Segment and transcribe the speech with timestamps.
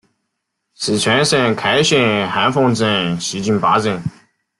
[0.73, 4.01] 四川省开县汉丰镇西津坝人。